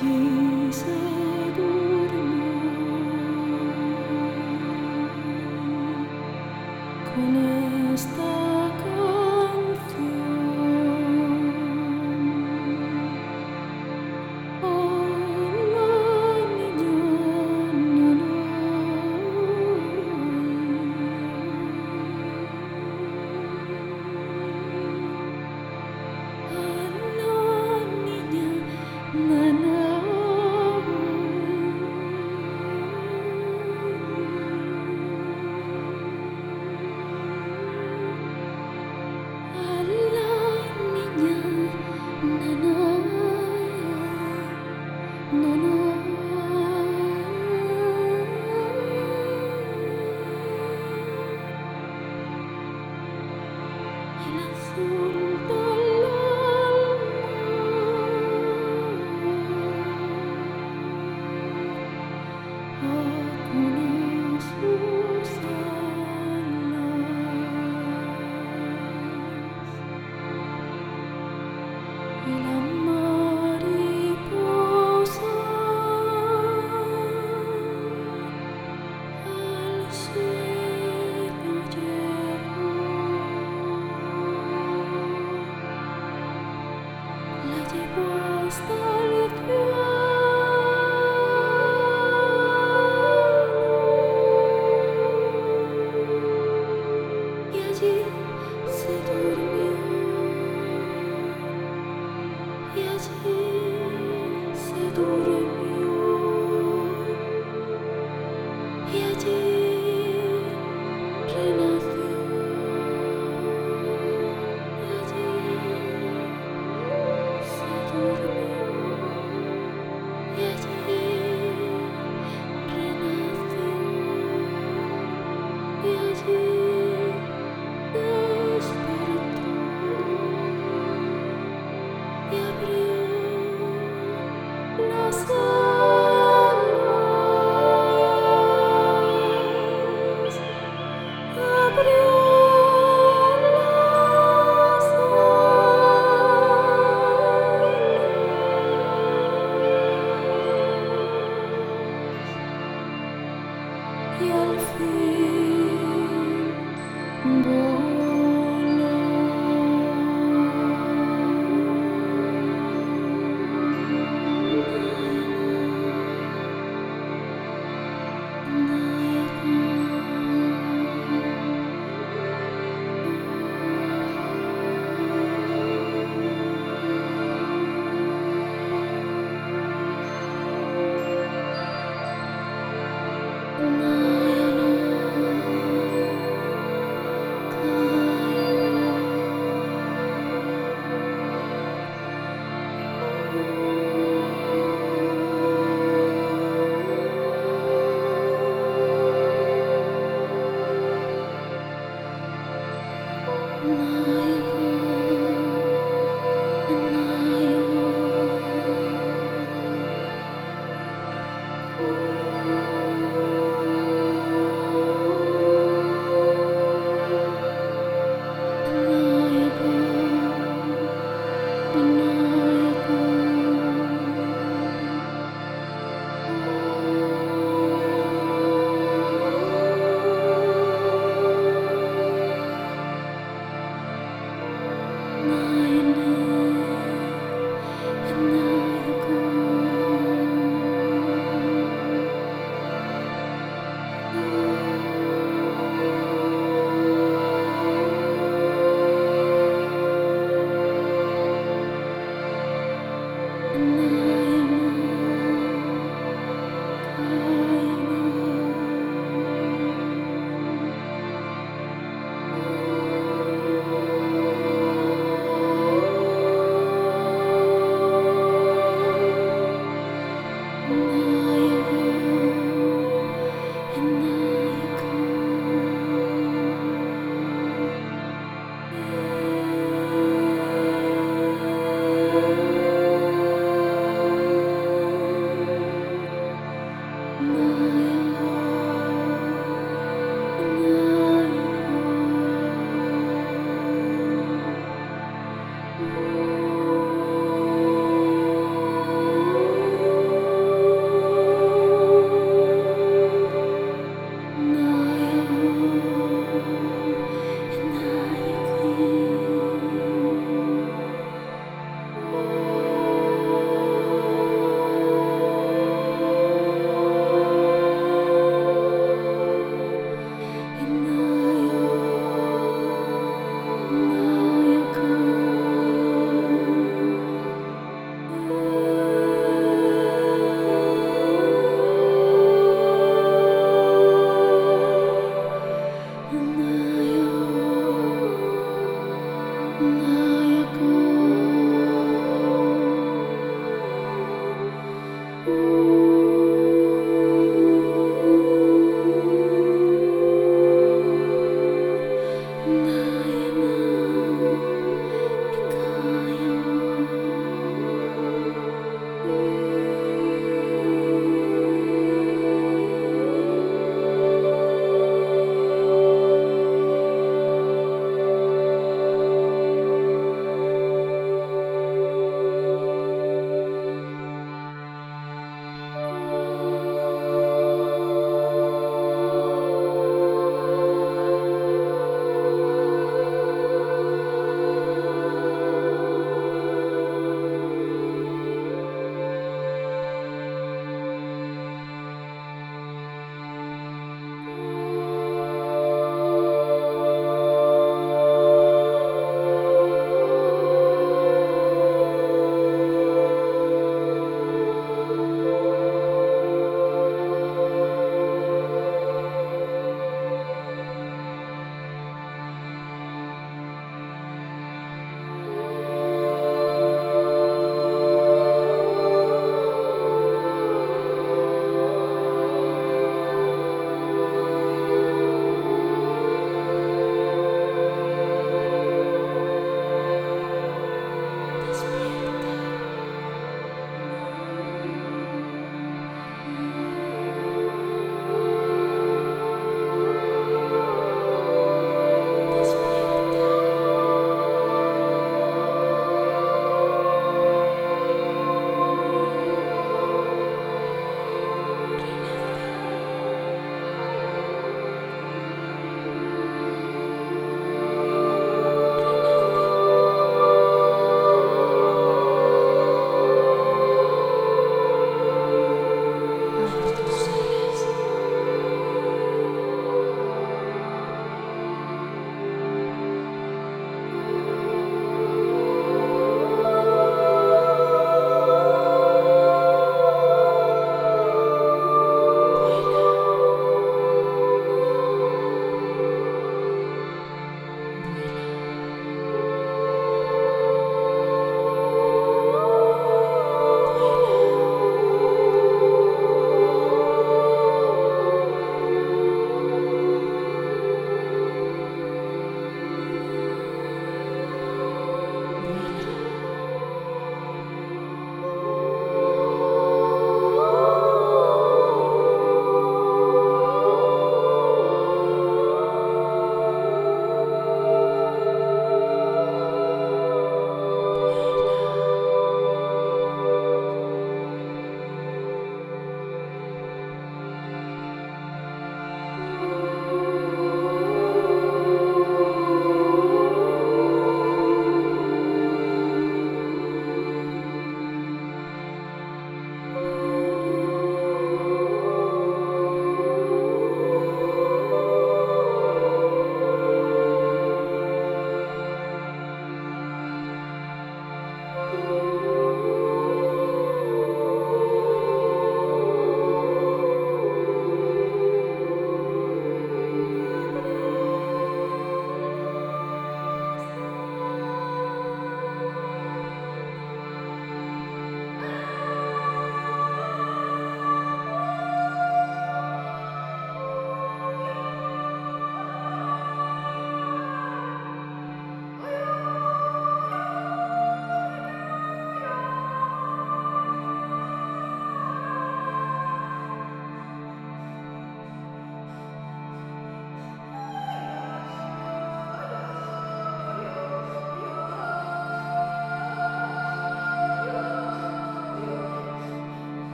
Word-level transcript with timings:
y 0.00 1.17